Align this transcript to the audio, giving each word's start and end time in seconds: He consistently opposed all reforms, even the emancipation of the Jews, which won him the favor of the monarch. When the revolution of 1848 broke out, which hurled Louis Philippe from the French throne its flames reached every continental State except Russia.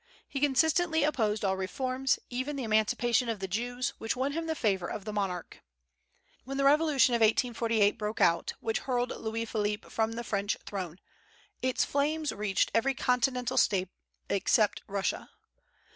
He 0.27 0.39
consistently 0.39 1.03
opposed 1.03 1.45
all 1.45 1.55
reforms, 1.55 2.17
even 2.31 2.55
the 2.55 2.63
emancipation 2.63 3.29
of 3.29 3.39
the 3.39 3.47
Jews, 3.47 3.89
which 3.99 4.15
won 4.15 4.31
him 4.31 4.47
the 4.47 4.55
favor 4.55 4.87
of 4.87 5.05
the 5.05 5.13
monarch. 5.13 5.61
When 6.43 6.57
the 6.57 6.63
revolution 6.63 7.13
of 7.13 7.21
1848 7.21 7.99
broke 7.99 8.19
out, 8.19 8.53
which 8.61 8.79
hurled 8.79 9.11
Louis 9.11 9.45
Philippe 9.45 9.89
from 9.89 10.13
the 10.13 10.23
French 10.23 10.57
throne 10.65 10.97
its 11.61 11.85
flames 11.85 12.31
reached 12.31 12.71
every 12.73 12.95
continental 12.95 13.57
State 13.57 13.89
except 14.27 14.81
Russia. 14.87 15.29